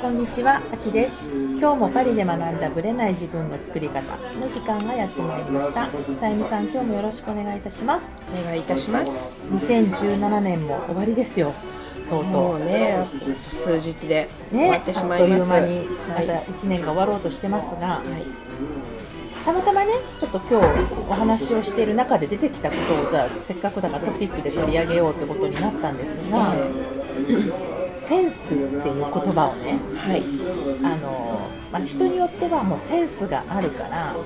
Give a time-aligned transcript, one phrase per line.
[0.00, 1.22] こんにちは、あきです。
[1.58, 5.88] 今日もパリで学んだブレない自分の作り方の時間がやってまいりました。
[6.14, 8.10] さゆみさん、今日もよろしくお願いいたします。
[8.32, 11.52] お願いいたします2017年も終わりですよ。
[12.08, 13.16] とうもとうねあと
[13.50, 14.56] 数日でう。
[14.56, 18.50] 終わってしまいます、あっという間にまはいた1年が終わろうとしてますが、はい
[19.44, 26.54] たまたまね、ちょっと今日お話をしている中で出てきたことを、じゃあせっかくだからトピックで取り上げようってことになったんですが、
[28.10, 30.22] センスっていう言葉をね、はい、
[30.84, 34.16] あのまあ、人によってはもうセンスがあるから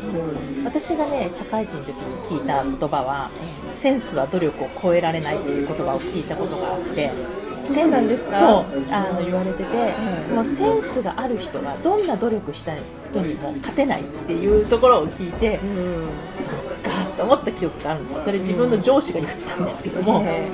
[0.65, 3.31] 私がね社会人の時に聞いた言葉は
[3.73, 7.13] センスは努力を超えられないっていう言葉を聞いたことがあって
[7.53, 8.39] そうなんですか？
[8.39, 12.75] そうあの言われてて、いもうセンスがある人はどんな努力した
[13.11, 16.31] 人にも勝てないっていうところを聞いて、うん。
[16.31, 18.23] そっかと思った記憶があるんですよ。
[18.23, 20.51] それ自分の上司が言ってたんですけども、えで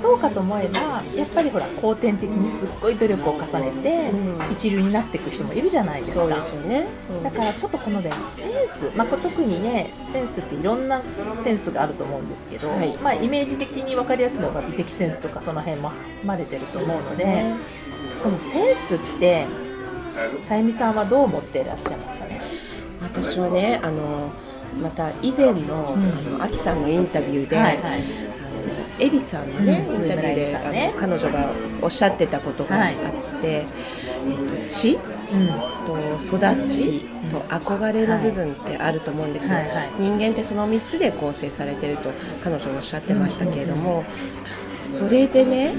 [0.00, 4.50] そうかと思えばやっぱりほら後天的にすっごい努力を重ねて、うん。
[4.50, 6.26] 一流になっていく人もいるじゃないですか。
[6.26, 7.22] ですよね、うん。
[7.22, 11.02] だからちょっとこのねセンス、まあ、特にねセンスっていろんな
[11.42, 12.96] センスがあると思うんですけど、はい。
[12.98, 17.56] まあ、イメージ的に分かりやすいのが美的センスとかその辺も含まれてると思うのでね。
[18.22, 19.46] このセンスって
[20.42, 22.40] さゆみさんはどう思っていらっしゃいますかね？
[23.02, 24.30] 私はねあの
[24.80, 26.42] また以前の,、うん。
[26.42, 28.30] あのさんのインタビューで、はいはい
[29.00, 30.02] エリさんのね、うん。
[30.04, 31.50] インタビューで、あの彼女が
[31.82, 32.92] おっしゃってたことがあっ
[33.40, 34.98] て、えっと知
[35.32, 35.70] うん。
[35.86, 39.58] と育ちと憧れの部分ってあると思うんですよ、
[39.98, 42.10] 人間ってその3つで構成されてると
[42.42, 44.04] 彼女はおっしゃってましたけれども、
[44.84, 45.72] それでね、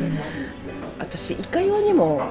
[1.00, 2.22] 私いかようにも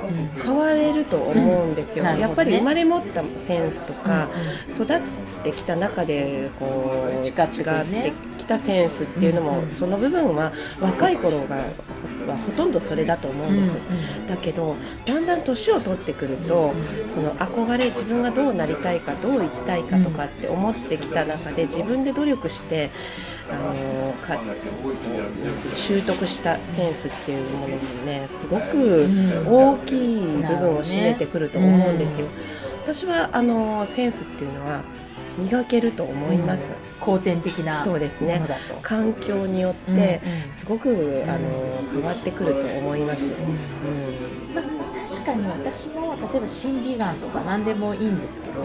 [0.43, 2.15] 変われると思うんですよ、うん。
[2.17, 4.29] ねやっぱり生まれ持ったセンスとか、
[4.71, 5.01] 育っ
[5.45, 8.13] てきた中でこう培ってくるね
[8.51, 16.73] たセンスっていうのも、うんその部分は若い頃がはほとんどそれだと思うんです、うんだけどだんだん年を取ってくると、
[17.09, 22.91] その憧れ自分がどうなりたいかどう生きたいかとかって思ってきた中で自分で努力して
[23.51, 24.39] あのか
[25.75, 29.09] 習得したセンスっていうものもねすごく
[29.47, 32.27] 大きい部分を占めてくると思うんですよ。
[32.85, 34.83] 私はあのセンスっていうのは
[35.41, 36.75] 磨けると思います。
[37.01, 38.43] 後天的なそうですね。
[38.83, 43.25] 環境によってうんうんすごくあの変わってくると思います。
[43.25, 44.55] うん。
[44.55, 44.65] まあ、
[45.09, 48.63] 確かに私も例えば審美眼とか何でもいいんですけど、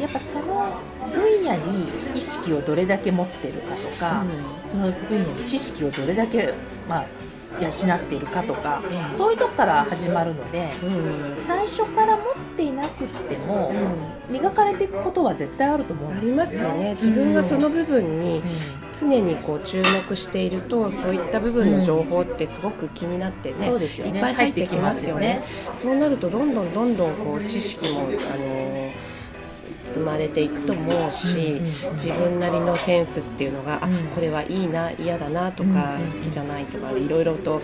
[0.00, 0.66] やっぱその
[1.12, 4.24] 分野に意識をどれだけ持ってるかとか、
[4.58, 6.52] うその分野に知識をどれだけ、
[6.88, 7.06] まあ、
[7.60, 9.14] 養っているかとか、ええ。
[9.14, 11.36] そういうとこから始まるので、うん。
[11.36, 12.26] 最初から持っ
[12.56, 13.72] ていなくっても、
[14.28, 16.94] 磨かれていくことは絶対あると思うんありですよますよね。
[16.94, 18.42] 自分がその部分に
[18.98, 24.14] 常にこう注目しているとそういった部分の情報ってすごく気になってね,、そうですよね。
[24.14, 25.42] いっぱい入ってきますよね。
[25.72, 28.92] 入そうなるとどんどんどんどんこう知識もあの
[29.84, 31.60] 積まれていくと思うし、
[31.92, 33.94] 自分なりのセンスっていうのが、あうん。
[34.14, 37.62] これはいいな嫌だなとか、好きじゃないとかいろいろとこ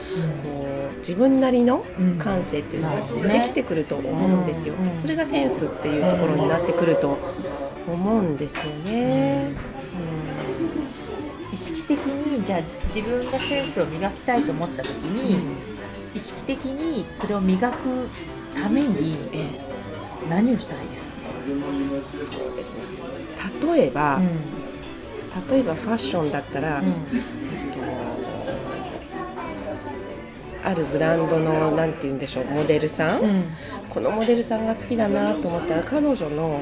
[0.95, 2.19] う自分なりのうん。
[2.19, 7.19] 感性っていうのができてくると思うんですよ、それがセンスっていうところになってくると
[7.87, 9.53] 思うんですよね。
[11.53, 12.61] 意識的にじゃあ
[12.95, 15.39] 自分がセンスを磨きたいと思った時に、
[16.15, 18.09] 意識的にそれを磨く
[18.55, 19.61] ためにえ
[20.29, 21.38] 何をしたらいいですかね、え
[22.09, 22.81] そうですね。
[23.63, 24.21] 例えば、
[25.51, 26.87] 例えばファッションだったら、うん。
[26.87, 26.99] えっと
[30.65, 33.45] あるブランドのなんて言うんでしょうモデルさん、うん。
[33.89, 36.61] このモデルさんが好きだなと思ったら彼女の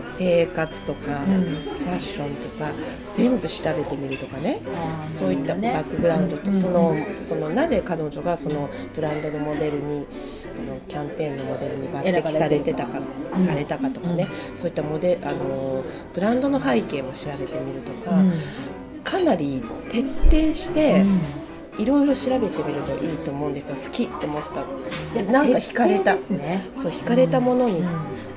[0.00, 1.42] 生活とか、うん。
[1.42, 2.70] ファッションとか
[3.16, 4.60] 全部調べてみるとかね。
[5.18, 6.60] そういったバックグラウンドと、うん。
[6.60, 10.06] そのそのなぜ彼女がそのブランドのモデルに
[10.43, 15.84] あのキャンペーンのモデルに抜擢されてたか、うんされたかとかね、そういったモデあの
[16.14, 18.32] ブランドの背景も調べてみるとか、うん。
[19.02, 21.00] かなり徹底して。
[21.00, 21.20] うん。
[21.76, 23.74] いろいろ調べてみるといいと思うんですよ。
[23.74, 24.64] 好きって思った。
[25.12, 26.14] でなんか惹かれた。
[26.14, 26.64] ね。
[26.72, 27.88] そう惹かれたものにうん。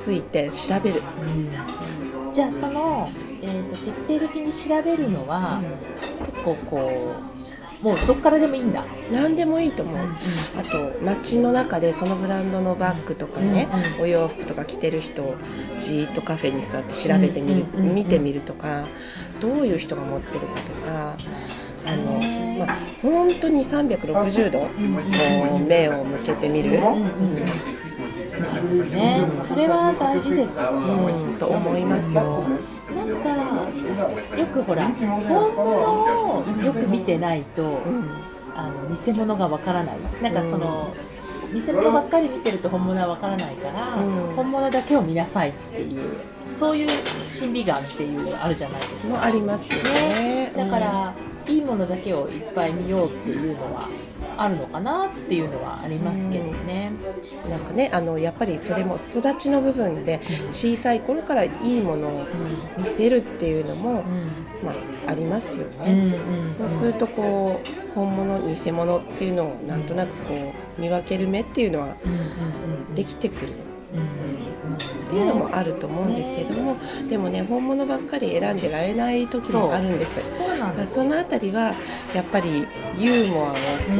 [0.08, 1.02] ついて調べる、
[2.34, 3.10] じゃあその、
[3.42, 3.76] えー、と
[4.08, 5.62] 徹底的に調べるのは、
[6.20, 7.37] 結構こう
[7.82, 10.08] もうどっからでもいいんだ、何でもいいと思う、
[10.58, 15.36] あと街の中でそのブランドのバッグとかね、うんお洋服とか着てる人を
[15.78, 17.96] じーっとカフェに座って調べてみる、うんうんうんうん。
[17.96, 18.86] 見てみるとか
[19.40, 21.18] どういう人が持ってるかとか
[21.86, 24.68] あの、まあ、本当に360度、こ
[25.56, 26.80] う目を向けてみる、
[28.40, 32.44] ね、それは大事ですよ、うん、と思いますよ。
[32.96, 37.82] なんかよくほら本物をよく見てないと、
[38.56, 40.94] あの偽物がわからないなんかその、
[41.54, 46.18] 偽物ばっかり見てると本物はわからないから、うん本物だけを見なさいっていう
[46.48, 46.90] そういう
[47.22, 49.14] 審美眼っていうのあるじゃないですか。
[49.14, 50.52] もありますよね。
[50.56, 51.14] だから、
[51.48, 53.88] いいものだけをいっぱい見ようっていうのは
[54.38, 56.92] あるのかなっていうのはありますけどね。
[57.46, 60.20] うんなんかねあのやっぱりそれも育ちの部分で
[60.52, 62.26] 小さい頃からいいものを
[62.78, 64.04] 見せるっていうのも、
[64.64, 64.72] ま
[65.08, 66.18] あ、ありますようんうんね。
[66.18, 72.20] うんそうするとこう本物偽物っていうのをなんとなくこう見分ける目っていうのはうんうん
[72.90, 76.76] うんできてくるうんうんっていうのもあると思うんですけども、
[77.10, 80.20] でもね本物ばっかり選んでられない時もあるんです。
[80.86, 81.74] そのあたりは
[82.14, 82.68] やっぱり
[82.98, 83.56] ユーモアを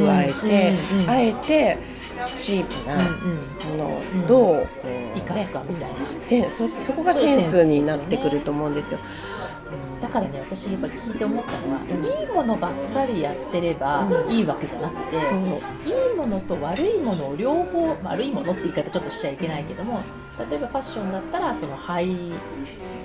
[0.06, 0.74] 加えて、
[1.08, 1.78] あえて
[2.36, 3.70] チープうんなうん。
[3.70, 4.26] ものをうん。
[4.26, 4.68] どう
[5.14, 5.96] 生かすかみたいな。
[6.20, 8.98] センそそこがセンスになってくると思うんですよ。
[10.00, 14.30] だからね私やっぱ聞いて思ったのは、いいものばっかりやってればうん。
[14.32, 15.38] いいわけじゃなくて、そう。
[15.38, 15.42] い
[16.14, 20.00] いものと悪いものを両方悪いものって言い方ちょっとしちゃいけないけども
[20.50, 22.10] 例えばファッションだったらそのハイ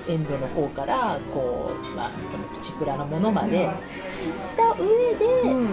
[0.07, 3.69] エンドの方からこう、まあ、そのプチプラのものまで
[4.05, 5.67] 知った上で、うん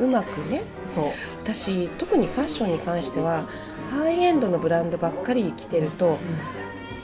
[0.00, 0.62] うまくね。
[0.84, 1.04] そう。
[1.42, 3.44] 私特にファッションに関しては
[3.90, 6.18] ハイエンドのブランドばっかり着てると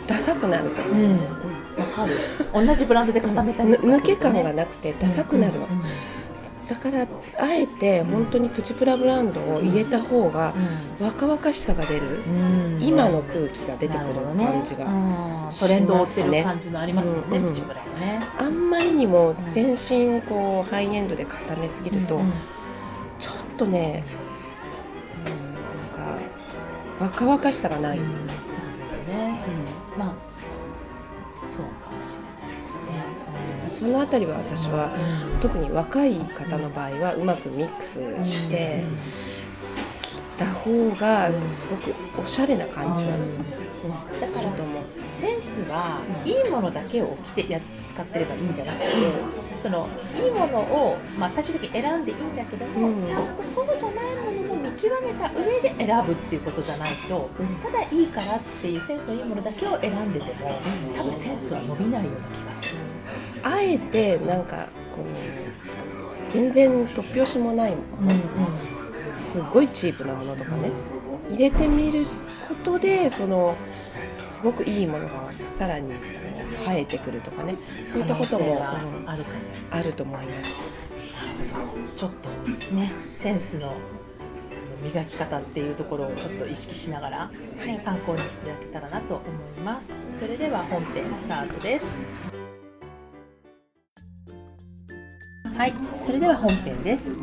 [0.06, 0.94] ダサくなると思う。
[0.94, 1.16] ん。
[1.16, 1.38] です、わ
[1.87, 2.66] かる。
[2.66, 4.14] 同じブランドで固めたりぬとかするとね。
[4.14, 5.82] 抜け感がなくてダサくなるの、うんうん
[6.70, 10.54] だからあえて本当にプチプラブランドを入れた方が
[11.00, 12.75] 若々しさが出る、うん。
[12.75, 15.50] うん今の空気が出てくる感じが、うん。
[15.58, 17.48] トレンドを追ってる感じのありますもんね、うんうん。
[17.48, 18.20] プチプラはね。
[18.38, 22.32] あんまりにも全身こうハイエンドで固めすぎると、うんうん
[23.60, 24.02] とね、
[25.26, 29.40] うん、なんか若々しさがない、なるほどね。
[29.98, 30.14] まあ
[31.38, 33.04] そうかもしれないですよね。
[33.68, 34.90] そのあたりは私は
[35.42, 38.82] 特に若い方の場合はうまくミックスして
[40.02, 43.22] 着た方がすごくおしゃれな感じはうん。
[43.22, 43.30] す
[44.20, 44.84] だからると思う。
[45.06, 48.86] センスはいいものだけを着てや使ってればいいんじゃなくて、
[49.60, 49.86] その
[50.16, 53.04] いいものを、まあ、最終的に選んでいいんだけども、うん。
[53.04, 57.46] ちゃんとそうじゃないものも見極めた上で選ぶっていうことじゃないと、うん。
[57.56, 60.50] ただいいからっていうセンスのいいものだけを選んでても
[60.96, 62.80] 多分センスは伸びないような気がする。
[63.42, 68.12] あえてなんかこう全然突拍子もないもの、
[69.20, 70.70] すっごいチープなものとかね
[71.28, 72.06] 入れてみる
[72.48, 73.56] ことでその
[74.26, 75.92] すごくいいものがさらに
[76.70, 77.56] 生えてくるとかね。
[77.87, 78.62] そういったことも、
[79.06, 79.25] ある。
[79.70, 80.61] あると思います。
[81.96, 82.28] ちょっと
[82.75, 83.75] ねセンスの
[84.82, 87.31] 磨き方っていうところをちょっと意識しながら、
[87.82, 89.25] 参考にしていただけたらなと思
[89.58, 89.88] います。
[90.19, 91.87] それでは本編スタートです。
[95.56, 97.17] はいそれでは本編です。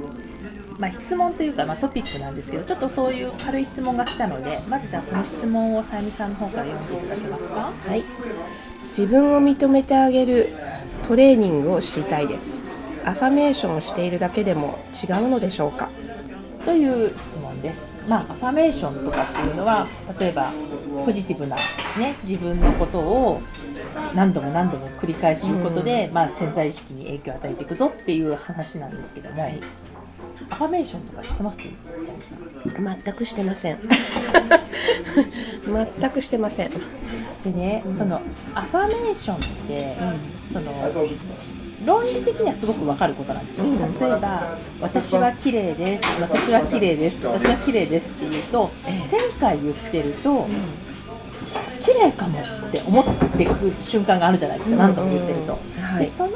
[0.77, 7.73] まあ、質問というか、まあ、トピックなんですけどちょっとそういう軽い質問が来たのでまずじゃあこの質問をさゆみさんの方から読んでいただけますか？
[7.73, 8.03] はい、
[8.97, 10.49] 自分を認めてあげる
[11.07, 12.57] トレーニングを知りたいです。
[13.05, 15.89] アファメーションをしているだけでも違うのでしょうか？
[16.65, 17.93] という質問です。
[18.07, 19.87] まあ、アファメーションとかっていうのは
[20.19, 20.51] 例えば
[21.05, 21.57] ポジティブな、
[21.99, 23.39] ね、自分のことを
[24.15, 29.47] 何度も何度も繰り返し言うことで、まあ、潜在意識に影響を与えていくぞっていう話なんですけども、
[30.49, 31.69] アファメーションとか知ってます？
[32.65, 33.77] 全くしてません。
[35.99, 36.71] 全くしてません。
[37.43, 38.21] でね、その
[38.53, 39.95] アファメーションって、
[40.45, 40.71] その
[41.85, 43.65] 論理的にはすごくわかることなんですよ、
[43.99, 50.47] 例えば「私は綺麗です」「私は綺麗です」「私は綺麗です」って言うと1000回言ってると、
[51.79, 53.05] 綺麗かもって思っ
[53.37, 55.59] ていく瞬間があるじゃないですか、何度も言ってると。
[55.81, 56.05] はい。
[56.05, 56.31] でその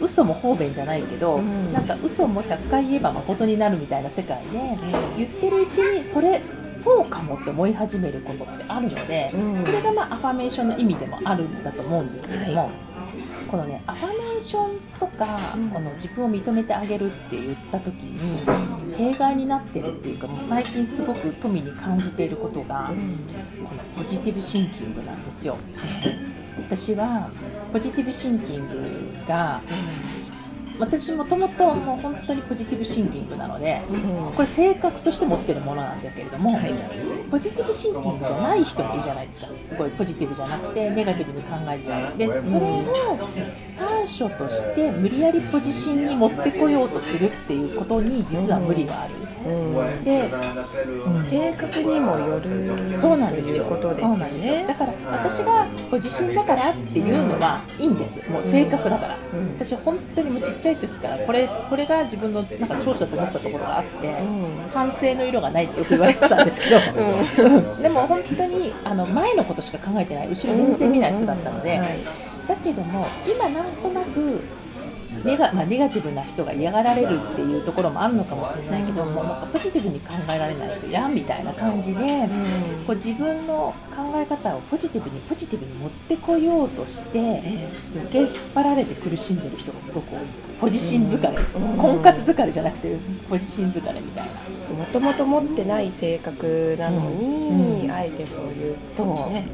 [0.00, 1.72] 嘘も方便じゃないけど、ん。
[1.72, 4.78] なんか嘘も100回言えば誠になるみたいな世界で、
[5.16, 6.40] 言ってるうちにそれ
[6.84, 9.62] そうかもって思い始めることってあるので、うん。
[9.64, 12.70] それがまあアファメーションの意味でもあるんだと思うんですけども、はい。
[13.50, 15.70] このねアファメーションとか、うん。
[15.70, 18.44] この自分を認めてあげるって言った時に
[18.96, 22.92] 弊害になってるっていうかもう最近すごく富に感じていることが、
[23.56, 25.56] このポジティブシンキングなんですよ。
[26.58, 27.30] 私は
[27.72, 29.60] ポジティブシンキングが
[30.78, 33.80] 私もともともう本当にポジティブシンキングなので
[34.34, 36.74] これ性格として持ってるものなんだけれども、はい
[37.30, 42.84] ポジティブシンキングじゃない人もいるじゃないですかすごいポジティブじゃなくてネガティブに考えちゃうでそれを
[43.76, 49.14] 短所として無理やりポジシンに持ってこようとするっていうことに実は無理がある。
[49.14, 50.30] うんで
[51.28, 53.64] 性格にもよるそうなんですよ。
[53.64, 54.74] ことですよそうなんですよねだ。
[54.74, 58.24] から私がこう自信だからっていうのはいいんですよ。
[58.30, 59.18] もう性格だから。
[59.34, 60.30] うん私は本当に
[60.64, 64.68] ちゃい時からこれこれが自分のなんか長所だと思ってたところがあって、ん。
[64.72, 66.76] 反省の色がないってよく言われてたんですけど、
[67.44, 67.82] うん。
[67.82, 70.28] でも本当にあの前のことしか考えてない。
[70.28, 71.98] 後ろ全然見ない人だったので、はい。
[72.48, 74.40] だけども今なんとなく
[75.24, 82.28] ネガ,、まあ、ネガティブな人が嫌がられるっていうところもあるのかもしれないけども、なんかポジティブに考えられない人やんみたいな感じで、
[82.86, 90.20] こう自分の考え方をポジティブにポジティブに持ってこようとしてえ余計引っ張られて苦しんでる人がすごく多い。
[90.60, 92.96] ポジシン疲れ、うん婚活疲れじゃなくて
[93.28, 94.32] ポジシン疲れみたいな。
[94.78, 97.90] もともと持ってない性格なのに、うん。
[97.90, 99.32] あえてそういうそう。
[99.32, 99.46] ね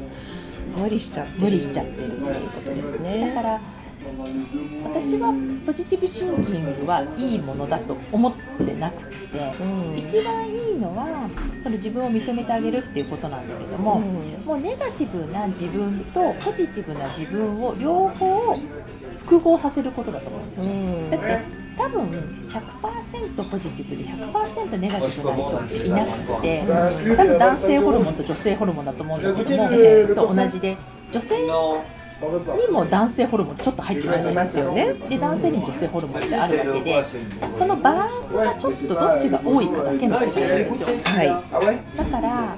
[0.77, 1.41] 無理しちゃってる。
[1.41, 3.59] 無理しちゃってるっていうことですだねから
[4.83, 5.33] 私は
[5.65, 9.97] ポジティブシンキングはいいものだと思ってなくて、うん。
[9.97, 11.29] 一番いいのは
[11.59, 14.45] その自分を認めてあげるっていうことなんだけども、うん。
[14.45, 18.59] もうネガティブな自分とポジティブな自分を両方
[19.19, 20.73] 複合させることだと思うんですよ。
[20.73, 21.09] うん。
[21.11, 21.39] だって
[21.77, 26.63] 多分100%ポジティブで100%ネガティブな人っていなくて
[27.15, 30.77] 多分男性ホルモンと女性ホルモンだと思うんだけども、えーと同じで
[31.11, 31.35] 女性
[32.21, 34.93] にも男性ホルモンちょっと入ってるじゃないですかありますよね。
[35.09, 37.05] で男性にも女性ホルモンってあるわけで
[37.51, 40.89] そのバランスがちょっとどっちが多いかだけの世界なんですよ。
[41.03, 41.97] はい。
[41.97, 42.55] だから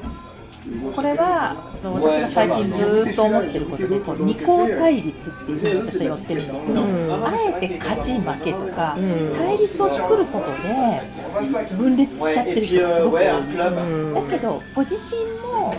[0.96, 7.26] これは私が最近ずーっと思ってることでこう二項対立っていうふうに私は言ってるんですけど、うん。
[7.26, 14.14] あえて勝ち負けとか、うん対立を作ることで分裂しちゃってる人がすごく多い、うん。
[14.14, 15.76] だけどポジシンも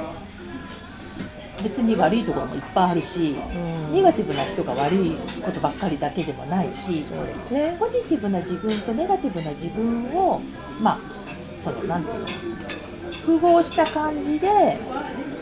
[1.64, 3.92] 別に悪いところもいっぱいあるし、ん。
[3.92, 7.76] ネガティブな人が悪いことばっかりだけでもないしそうですね。
[7.80, 10.40] ポジティブな自分とネガティブな自分を
[10.80, 10.99] まあ
[11.59, 12.26] そのなんていうの
[13.12, 14.78] 複合した感じで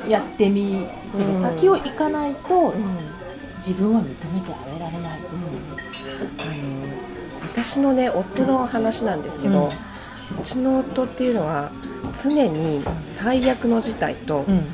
[0.08, 3.12] やってみその先を行かないとうん。
[3.58, 5.28] 自分は認めてあげられない、あの
[7.42, 9.70] 私のね夫の話なんですけど、
[10.36, 11.70] うちの夫っていうのは
[12.20, 14.66] 常に最悪の事態とうん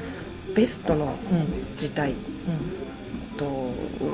[0.58, 1.76] ベストのうん。
[1.76, 2.14] 事態う
[3.38, 3.44] と、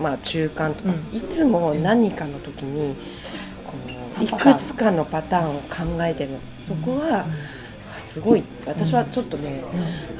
[0.02, 2.94] まあ、中間とか、ういつも何かの時に
[4.20, 6.30] いくつかのパターンを考えてる。
[6.68, 7.24] そこは
[7.96, 8.44] あすごい。
[8.66, 9.62] 私はちょっとね、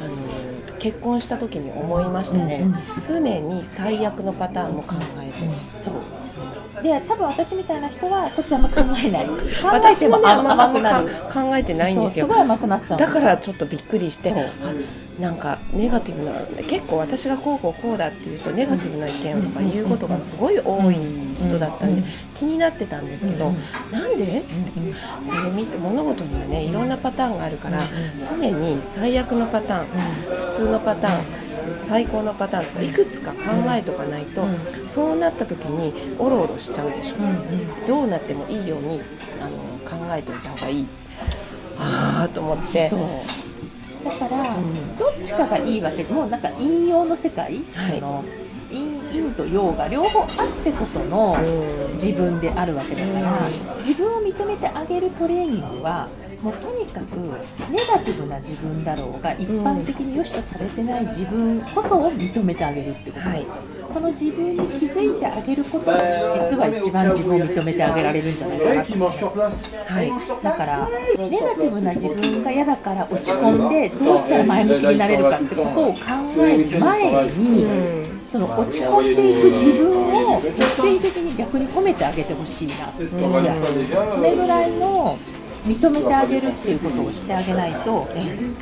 [0.02, 0.16] あの
[0.78, 2.74] 結婚した時に思いましたね、うん
[3.06, 5.54] 常に最悪のパターンも考えてる、ん。
[5.78, 5.94] そう。
[6.82, 9.26] で多分私みたいな人はそっちあんま考えない。
[9.26, 11.06] 考 え私もね甘あんま甘くなる。
[11.06, 12.26] か考えてないんですよ。
[12.26, 14.34] すごい甘くなっちゃうだからちょっとびっくりして
[15.18, 16.32] なんかネガティブな
[16.66, 20.96] 結構私がこうこうこうだっていうとネガティブな意見とか言うことがすごい多い
[21.36, 23.56] 人だったんでうん気になってたんですけどうん
[23.92, 24.44] なんで？
[24.76, 24.94] うんうん。
[25.24, 27.86] それ見て物事にはねいろんなパターンがあるからうん
[28.26, 29.86] 常に最悪のパターン
[30.48, 31.24] 普通のパターン
[31.80, 34.88] 最高のパターンとかいくつか考えとかないとうん。
[34.88, 37.86] そうなった時におろおろしちゃうでしょ。
[37.86, 39.00] どうなってもいいように
[39.40, 40.86] あの考えておいた方がいい。
[41.78, 42.90] ああと思って
[44.04, 44.98] だから、ん。
[44.98, 48.00] どっちかがいいわけでもなんか陰陽の世界、はい。
[48.00, 48.24] その
[49.36, 51.94] と陽が両方あってこそのうん。
[51.94, 53.48] 自分であるわけだから、
[53.78, 56.08] 自分を認めてあげるトレーニングは
[56.42, 57.16] もうとにかく
[57.70, 65.98] ネガティブな自分だろうが一般的に良しとされてない自分こそを認めてあげるってことなんですよ、その自分に気づいてあげることが
[66.34, 68.84] 実は一番自分を認めてあげられるんじゃないかな。
[68.84, 70.12] と思いますはい。
[70.42, 75.98] だからネガティブな自分が嫌だから落ち込んでどうしたら前向きになれるかってことを考
[76.38, 83.58] える前に、その落ち込んでいく自分を徹底的に逆に褒めてあげてほしいなっていうぐらい
[84.08, 85.18] それぐらいの
[85.66, 88.06] 認めてあげるっていうことをしてあげないと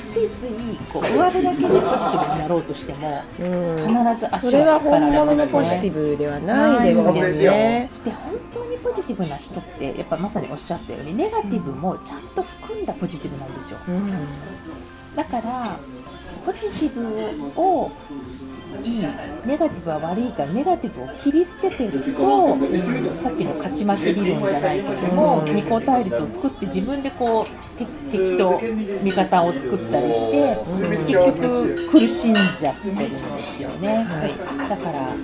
[0.08, 7.90] ついついこう上辺だけでポジティブになろうとしてもうん必ず足を引っ張られます本物のポジティブではないですね。
[8.04, 14.12] で本当にポジティブな人ってやっぱまさにおっしゃったようにネガティブもちゃんと含んだポジティブなんですようん
[15.16, 15.76] だから
[16.46, 17.90] ポジティブを
[18.84, 19.06] いい
[19.46, 22.56] ネガティブは悪いからネガティブを切り捨ててると
[23.16, 28.60] さっきの勝ち負け理論じゃないけども、二項対立を作って自分でこうて敵と
[29.02, 30.58] 味方を作ったりして、
[31.06, 34.68] 結局苦しんじゃってるんですよね、はい。
[34.68, 35.14] だから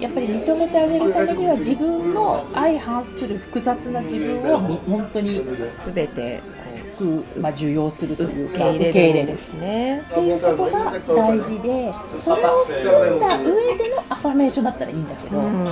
[0.00, 6.63] やっぱり認めてあげるためには自分の相反する複雑な自分をみ本当にすべてこ
[6.94, 10.02] く、まあ、受容するというか受け入れですね。
[10.10, 15.64] っていうことが大事でそれを踏んだ上でのアファメーションだったらいいんだけど、うん。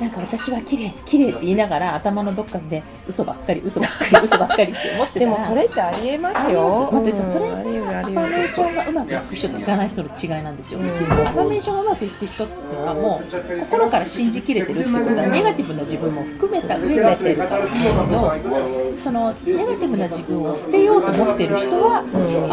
[0.00, 6.88] なんか私は綺麗綺麗って言いながら頭のどっかで嘘ばっかり嘘ばっかり嘘ばっかりって思ってたらでもそれってありえますよ。
[6.88, 7.58] あります待ってそれうん。
[7.58, 10.88] ありえるあアファメーションがうまくいく人といかない人の違いなんですよ、うん。
[10.88, 22.02] アファメーションがうまくいく人ってのはもう心から信じきれてるってことはネガティブな自分も含めた上でやってるからなんだけどそのネガティブな自分を捨てようと思ってる人は、ア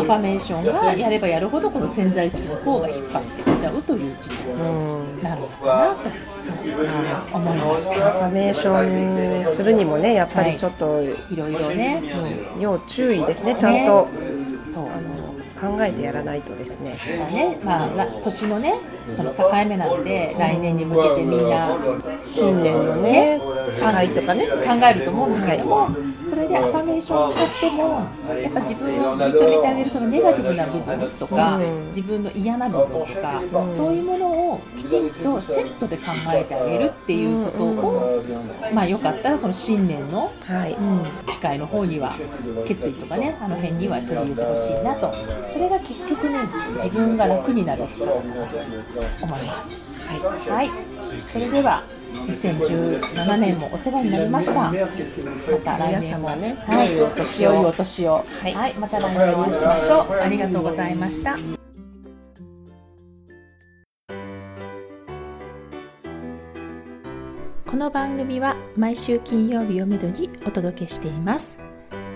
[0.04, 6.10] ファメーションがやればやるほどこの潜在意識の方が引っ張ってっちゃうという事態うんになるのかなと。
[7.34, 12.04] 思いましたアファメーションするにもねやっぱりちょっと、いろいろね、
[12.60, 13.86] 要注意ですねちゃん。
[13.86, 14.08] と、
[14.66, 14.88] そう。
[14.90, 16.98] あの考えてやらないとですね。
[17.20, 18.74] まあね、まあら、年のね、
[19.10, 21.78] その境目なんで、来年に向けてみんな
[22.24, 23.42] 新年のね
[23.72, 24.48] 誓いとかね。
[24.62, 25.90] 考えると思うんだけども、
[26.24, 27.84] それでアファメーションを使っても、
[28.42, 31.88] やっぱ自分を認めてあげるそのネガティブな部分とか、うん。
[31.88, 36.04] 自分の嫌な部分とか、そういうものをきちんとセットで考
[36.34, 38.24] えてあげるっていうことを、
[38.74, 40.74] まあよかったらその新年の、はい。
[40.74, 41.04] うん、
[41.42, 42.16] 誓いの方には
[42.66, 45.14] 決意とかねあの辺には取り入れてほしいなと。
[45.50, 46.40] それが結局ね
[46.76, 48.58] 自分が楽になる力だなと
[49.22, 49.72] 思います。
[50.08, 50.20] はい、
[50.50, 50.70] はい、
[51.28, 51.84] それでは
[52.14, 54.54] 2017年もお世話になりました。
[54.54, 54.72] ま
[55.64, 56.30] た来年も。
[56.36, 58.26] ねはい、良いお年をお年を。
[58.42, 58.54] はい。
[58.54, 60.14] はい、また来年お会いしましょう。
[60.14, 61.38] ありがとうございました。
[67.66, 71.58] この番組は毎週金曜日をめどにお届けしています。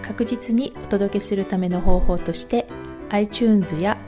[0.03, 2.67] 確実にお届けするための方法として
[3.09, 3.94] iTunes や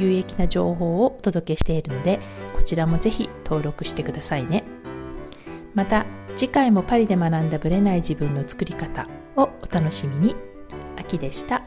[0.00, 2.18] 有益な情報をお届けしているので
[2.54, 4.64] こちらもぜひ登録してくださいね
[5.74, 10.36] また次回もパリで学んだブレない自分の作り方をお楽しみに
[10.96, 11.62] 秋でした。